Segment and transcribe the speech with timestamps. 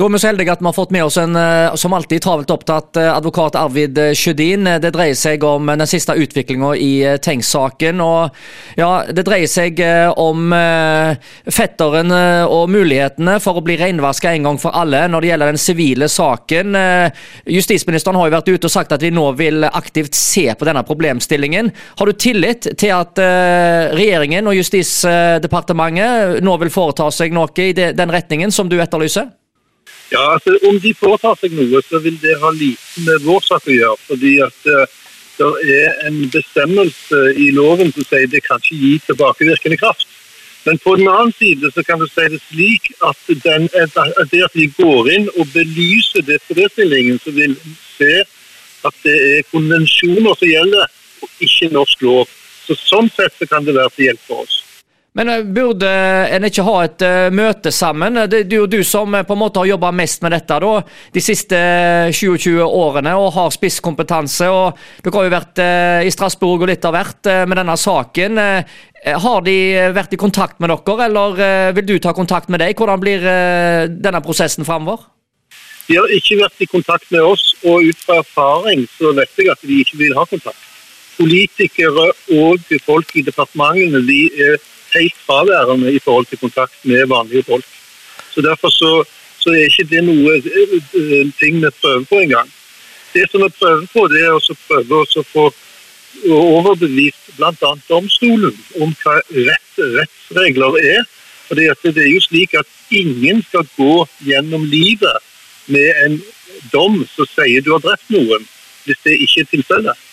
[0.00, 2.22] Da er vi så heldige at vi har fått med oss en eh, som alltid
[2.24, 4.64] travelt opptatt eh, advokat Arvid eh, Sjødin.
[4.80, 8.00] Det dreier seg om den siste utviklinga i Tengs-saken.
[8.00, 9.82] Og ja, det dreier seg
[10.16, 10.54] om
[11.52, 12.14] fetteren
[12.48, 16.08] og mulighetene for å bli renvaska en gang for alle når det gjelder den sivile
[16.08, 16.78] saken.
[17.58, 20.84] Justisministeren har jo vært ute og sagt at vi nå vil aktivt se på denne
[20.88, 21.68] problemstillingen.
[22.00, 28.16] Har du tillit til at regjeringen og Justisdepartementet nå vil foreta seg noe i den
[28.16, 29.28] retningen som du etterlyser?
[30.10, 33.68] Ja, altså Om de foretar seg noe, så vil det ha lite med vår sak
[33.68, 34.06] å gjøre.
[34.08, 34.86] fordi at uh,
[35.40, 40.08] det er en bestemmelse i loven som sier det kan ikke gi tilbakevirkende kraft.
[40.66, 43.96] Men på den annen side så kan du si det slik at, den, at
[44.32, 48.12] det at vi går inn og belyser det problemstillingen, så vil vi se
[48.84, 52.28] at det er konvensjoner som gjelder, og ikke norsk lov.
[52.66, 54.59] Så Sånn sett så kan det være til hjelp for oss.
[55.12, 55.88] Men eh, burde
[56.30, 58.20] en ikke ha et uh, møte sammen?
[58.30, 60.74] Det er jo du som på en måte har jobba mest med dette da,
[61.14, 61.58] de siste
[62.14, 64.46] 20 årene og har spisskompetanse.
[64.46, 65.62] og Dere har jo vært
[66.06, 68.38] i Strasbourg og litt av hvert med denne saken.
[69.24, 69.56] har de
[69.96, 72.76] vært i kontakt med dere, eller vil du ta kontakt med deg?
[72.76, 73.24] Hvordan blir
[73.88, 75.06] denne prosessen framover?
[75.88, 79.50] De har ikke vært i kontakt med oss, og ut fra erfaring så vet jeg
[79.50, 80.66] at de ikke vil ha kontakt.
[81.16, 84.60] Politikere og folk i departementene de er
[84.94, 87.66] helt fraværende i forhold til kontakt med vanlige folk.
[88.34, 89.04] Så Derfor så,
[89.38, 92.50] så er ikke det noe uh, ting vi prøver på engang.
[93.14, 95.50] Det som vi prøver på, det er å prøve å få
[96.30, 97.72] overbevist bl.a.
[97.88, 101.08] domstolen om hva rett, rettsregler er.
[101.48, 105.18] For det er jo slik at ingen skal gå gjennom livet
[105.66, 106.20] med en
[106.70, 108.46] dom som sier du har drept noen,
[108.86, 110.06] hvis det ikke er tilfellet.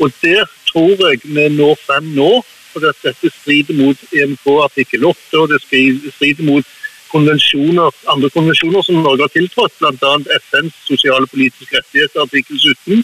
[0.00, 2.30] Og der tror jeg vi når frem nå
[2.72, 6.76] for dette strider mot EMK artikkel 8, og det strider mot
[7.10, 10.12] konvensjoner, andre konvensjoner som Norge har tiltrådt, bl.a.
[10.46, 13.02] FNs sosiale og politiske rettigheter artikkel 17.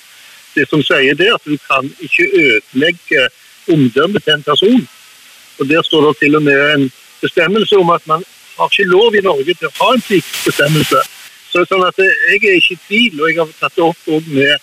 [0.57, 3.27] Det som sier det, at du kan ikke ødelegge
[3.73, 4.87] omdømmet til en person.
[5.59, 6.91] Og Der står det til og med en
[7.21, 8.25] bestemmelse om at man
[8.59, 11.03] har ikke lov i Norge til å ha en slik bestemmelse.
[11.51, 14.57] Så sånn at Jeg er ikke i tvil, og jeg har tatt det opp med,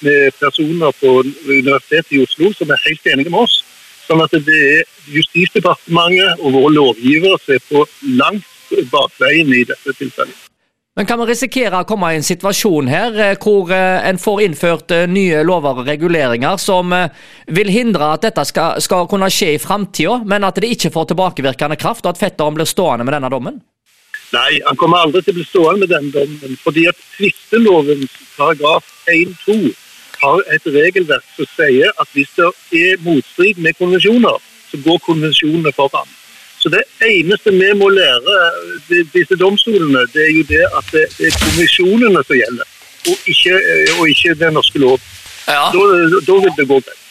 [0.00, 3.62] med personer på Universitetet i Oslo som er helt enige med oss.
[4.04, 7.84] Sånn at det er Justisdepartementet og våre lovgivere som er på
[8.18, 10.40] langt bakveien i dette tilfellet.
[10.94, 14.44] Men Kan vi risikere å komme i en situasjon her eh, hvor eh, en får
[14.44, 16.94] innført eh, nye lover og reguleringer som
[17.50, 21.10] vil hindre at dette skal, skal kunne skje i framtida, men at det ikke får
[21.10, 23.58] tilbakevirkende kraft, og at fetteren blir stående med denne dommen?
[24.34, 26.54] Nei, han kommer aldri til å bli stående med denne dommen.
[26.62, 29.74] fordi at tvistelovens paragraf 1-2
[30.22, 35.72] har et regelverk som sier at hvis det er motstrid med konvensjoner, så går konvensjonene
[35.72, 36.08] foran.
[36.58, 38.36] Så Det eneste vi må lære
[39.12, 42.68] disse domstolene, det er jo det at det er konvensjonene som gjelder,
[43.08, 43.54] og ikke,
[43.98, 45.00] og ikke den norske lov.
[45.48, 45.68] Ja.
[45.74, 45.80] Da,
[46.26, 47.04] da vil det gå greit.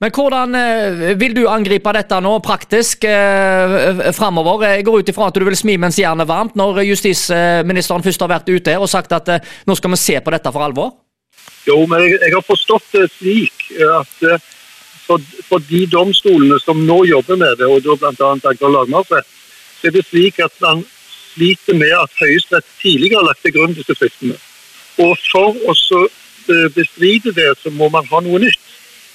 [0.00, 4.66] Men hvordan eh, vil du angripe dette nå praktisk eh, framover?
[4.68, 8.24] Jeg går ut ifra at du vil smi mens jernet er varmt, når justisministeren først
[8.26, 10.92] har vært ute og sagt at eh, nå skal vi se på dette for alvor?
[11.66, 13.64] Jo, men jeg, jeg, har forstått det slik
[13.98, 14.44] at eh,
[15.06, 18.34] for, for, de domstolene som nå jobber med det, og da bl.a.
[18.50, 19.28] Agder lagmannsrett,
[19.78, 20.84] så er det slik at man
[21.36, 24.38] sliter med at Høyesterett tidligere har lagt til grunn disse fristene.
[25.02, 28.62] Og for å eh, bestride det, så må man ha noe nytt.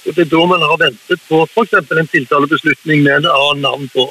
[0.06, 1.74] Og Det er da man har ventet på f.eks.
[1.78, 4.08] en tiltalebeslutning med en annen navn på.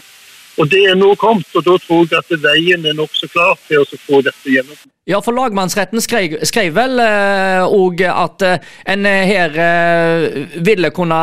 [0.59, 3.81] Og Det er nå kommet, og da tror jeg at veien er nokså klar til
[3.81, 4.75] å få dette gjennom.
[5.09, 10.25] Ja, for lagmannsretten skrev, skrev vel òg eh, at uh, en her eh,
[10.61, 11.22] ville kunne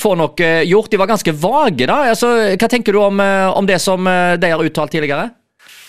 [0.00, 0.90] få noe gjort.
[0.90, 2.00] De var ganske vage, da.
[2.10, 5.28] Altså, hva tenker du om, om det som de har uttalt tidligere?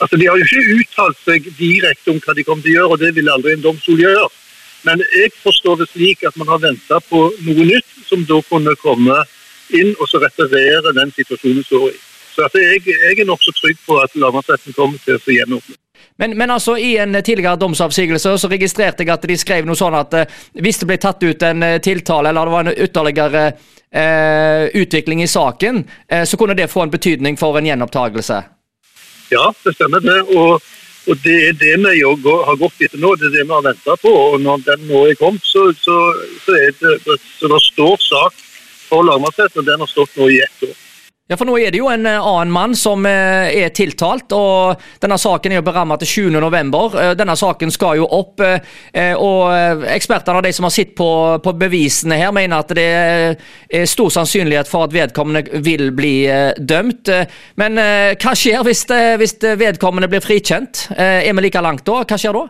[0.02, 2.94] Altså, De har jo ikke uttalt seg direkte om hva de kommer til å gjøre,
[2.94, 4.30] og det vil aldri en domstol gjøre.
[4.86, 8.74] Men jeg forstår det slik at man har venta på noe nytt som da kunne
[8.82, 9.20] komme
[9.78, 12.00] inn og så reparere den situasjonen som står i.
[12.32, 15.78] Så jeg, jeg, er nokså trygg på at lagmannsretten kommer til å gjenåpne.
[16.22, 19.96] Men, men, altså, i en tidligere domsavsigelse så registrerte jeg at de skrev noe sånn
[19.98, 23.44] at eh, hvis det ble tatt ut en eh, tiltale, eller det var en ytterligere
[23.48, 28.42] eh, utvikling i saken, eh, så kunne det få en betydning for en gjenopptakelse?
[29.32, 30.20] Ja, det stemmer det.
[30.36, 30.62] Og,
[31.08, 33.16] og det er det vi har gått etter nå.
[33.16, 34.12] Det er det vi har venta på.
[34.12, 35.98] Og når den nå er kommet, så, så,
[36.46, 38.48] så, er det, så det står sak
[38.90, 40.80] for lagmannsretten, og den har stått nå i ett år.
[41.32, 44.82] Ja, for nå er det jo en eh, annen mann som eh, er tiltalt, og
[45.00, 46.42] denne saken er jo berammet til 7.11.
[46.44, 46.98] november.
[47.16, 51.08] denne saken skal jo opp, og ekspertene og de som har sett på,
[51.44, 56.26] på, bevisene her, mener at det er stor sannsynlighet for at vedkommende vil bli
[56.58, 57.12] dømt.
[57.62, 58.84] Men hva skjer hvis,
[59.22, 60.88] hvis vedkommende blir frikjent?
[60.98, 62.02] Er vi like langt da?
[62.04, 62.46] Hva skjer da?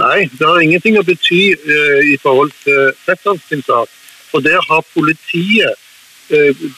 [0.00, 3.98] Nei, det har ingenting å bety i forhold til Petterns sak.
[4.30, 5.83] For der har politiet Eh,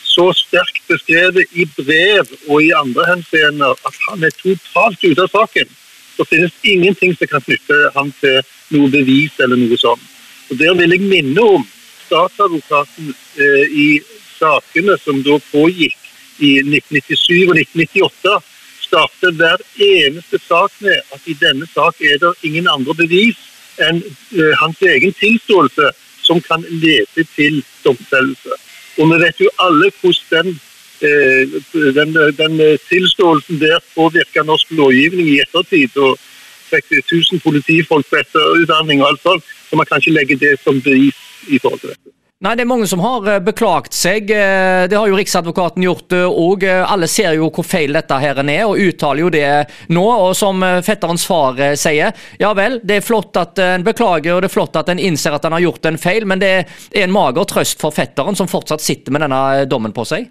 [0.02, 5.32] så sterkt beskrevet i brev og i andre henseender at han er totalt ute av
[5.32, 5.70] saken.
[6.16, 8.40] Så finnes ingenting som kan knytte ham til
[8.74, 10.04] noe bevis eller noe sånt.
[10.50, 11.66] Og Der vil jeg minne om
[12.06, 13.88] statsadvokaten eh, i
[14.38, 15.98] sakene som da pågikk
[16.38, 18.36] i 1997 og 1998.
[18.86, 23.40] Startet hver eneste sak med at i denne sak er det ingen andre bevis
[23.82, 25.90] enn eh, hans egen tilståelse
[26.26, 28.56] som kan lede til domfellelse.
[28.98, 30.56] Og vi vet jo alle hvordan den,
[31.08, 35.96] eh, den, den tilståelsen der påvirker norsk lovgivning i ettertid.
[35.96, 36.18] og
[36.70, 40.82] fikk 1000 politifolk på etterutdanning og alt sånt, så man kan ikke legge det som
[40.82, 42.15] bevis i forhold til dette.
[42.44, 44.28] Nei, Det er mange som har eh, beklagt seg.
[44.28, 46.66] Eh, det har jo Riksadvokaten gjort òg.
[46.68, 49.48] Alle ser jo hvor feil dette her er, og uttaler jo det
[49.88, 50.04] nå.
[50.04, 54.50] Og som fetterens far sier, ja vel, det er flott at en beklager og det
[54.50, 57.16] er flott at en innser at en har gjort en feil, men det er en
[57.16, 60.28] mager trøst for fetteren som fortsatt sitter med denne dommen på seg?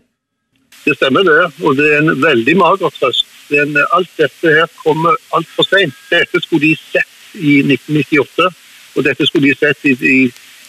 [0.86, 3.26] Det stemmer det, og det er en veldig mager trøst.
[3.58, 5.98] En, alt dette her kommer altfor seint.
[6.14, 8.52] Dette skulle de sett i 1998,
[8.94, 10.20] og dette skulle de sett i, i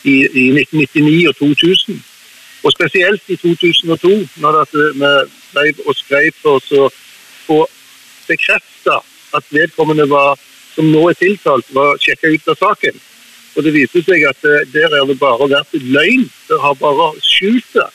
[0.06, 2.04] i, i 1999 og 2000.
[2.64, 4.86] Og spesielt i 2002, når vi
[5.52, 6.88] ble og skrev for å
[7.46, 7.58] få
[8.26, 9.00] bekrefta
[9.36, 10.38] at vedkommende var,
[10.74, 12.98] som nå er tiltalt, var sjekka ut av saken.
[13.56, 16.26] Og Det viser seg at eh, der er det bare vært løgn.
[16.48, 17.88] Det har bare skjult det.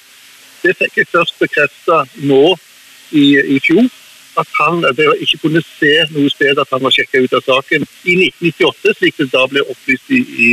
[0.63, 2.55] Det fikk jeg først bekrefta nå
[3.11, 3.25] i,
[3.55, 3.85] i, fjor.
[4.39, 4.81] At han
[5.19, 9.17] ikke kunne se noe sted at han var sjekka ut av saken i 1998, slik
[9.19, 10.51] det da ble opplyst i, i,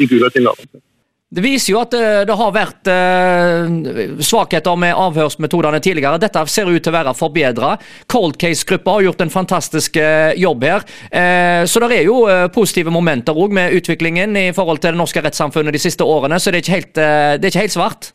[0.00, 0.87] i Gulatingsloven.
[1.28, 6.16] Det viser jo at det, det har vært eh, svakheter med avhørsmetodene tidligere.
[6.22, 7.74] Dette ser ut til å være forbedra.
[8.08, 10.86] Cold Case-gruppa har gjort en fantastisk eh, jobb her.
[11.12, 15.02] Eh, så det er jo eh, positive momenter òg med utviklingen i forhold til det
[15.02, 16.40] norske rettssamfunnet de siste årene.
[16.40, 18.10] Så det er ikke helt, eh, er ikke helt svart.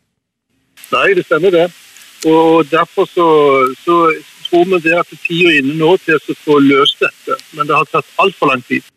[0.96, 1.68] Nei, det stemmer det.
[2.26, 3.28] Og derfor så,
[3.84, 4.00] så
[4.48, 7.38] tror vi det at tida er inne nå til å få løst dette.
[7.54, 8.90] Men det har tatt altfor lang tid.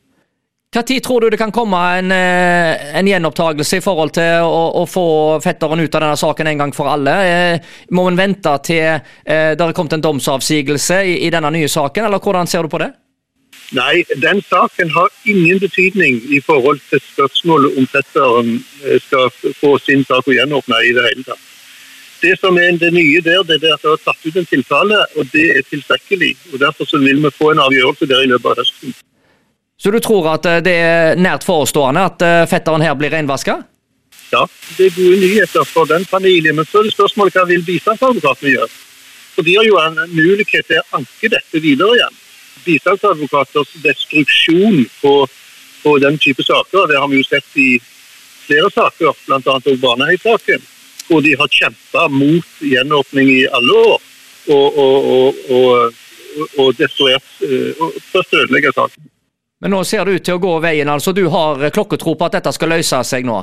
[0.77, 4.65] Hva tid tror du det kan komme en, eh, en gjenopptakelse i forhold til å,
[4.77, 5.05] å, få
[5.41, 7.15] fetteren ut av denne saken en gang for alle?
[7.25, 11.71] Eh, må en vente til eh, det har kommet en domsavsigelse i, i, denne nye
[11.73, 12.91] saken, eller hvordan ser du på det?
[13.73, 18.53] Nei, den saken har ingen betydning i forhold til spørsmålet om fetteren
[19.07, 19.33] skal
[19.63, 21.51] få sin sak gjenåpna i det hele tatt.
[22.21, 25.03] Det som er det nye der, det er at det er tatt ut en tiltale,
[25.17, 26.35] og det er tilstrekkelig.
[26.53, 28.99] og Derfor vil vi få en avgjørelse der i løpet av høsten.
[29.77, 33.61] Så du tror at eh, det er nært forestående at eh, fetteren her blir renvaska?
[34.33, 34.43] Ja,
[34.77, 36.57] det er gode nyheter for den familien.
[36.57, 38.71] Men så er det spørsmålet hva vil bistandsadvokatene gjøre?
[39.37, 42.23] For De har jo en mulighet til å anke dette videre igjen.
[42.65, 45.13] Bistandsadvokaters destruksjon på,
[45.83, 47.77] på den type saker, det har vi jo sett i
[48.47, 49.59] flere saker, bl.a.
[49.83, 50.65] Baneheia-saken,
[51.07, 54.01] hvor de har kjempa mot gjenåpning i alle år.
[54.57, 56.03] Og, og, og, og,
[56.63, 59.11] og destruert, eh, først ødelegge saken.
[59.67, 60.87] Men nå ser det ut til å gå veien.
[60.87, 63.41] altså Du har klokketro på at dette skal løse seg nå?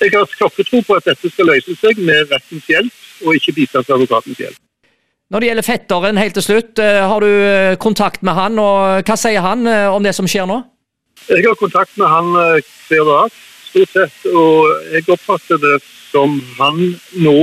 [0.00, 4.40] Jeg har klokketro på at dette skal løse seg med rettens hjelp, og ikke bistandsadvokatens
[4.42, 4.56] hjelp.
[5.30, 9.06] Når det gjelder fetteren, helt til slutt, eh, har du eh, kontakt med han, og
[9.06, 10.56] hva sier han eh, om det som skjer nå?
[11.28, 12.34] Jeg har kontakt med han
[12.88, 13.36] hver dag,
[13.68, 15.76] stort sett, og jeg oppfatter det
[16.10, 16.82] som han
[17.22, 17.38] nå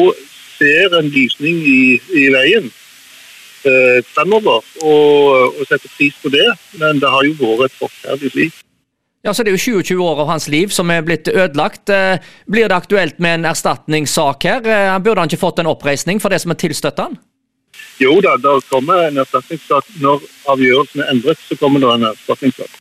[0.58, 1.80] ser en lysning i,
[2.12, 2.68] i veien
[3.66, 6.48] eh, fremover og, og setter pris på det.
[6.78, 8.64] Men det har jo vært et forferdelig liv.
[9.26, 11.90] Ja, så Det er jo 27 år av hans liv som er blitt ødelagt.
[11.90, 14.62] Eh, blir det aktuelt med en erstatningssak her?
[14.64, 17.18] Eh, burde han ikke fått en oppreisning for det som er tilstøtt han?
[18.00, 19.90] Jo da, det kommer en erstatningssak.
[20.00, 20.24] Når
[20.54, 22.80] avgjørelsen er endret, så kommer det en erstatningssak.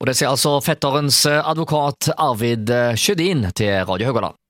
[0.00, 4.34] Og Det sier altså fetterens advokat Arvid Sjødin til Radio Høgåland.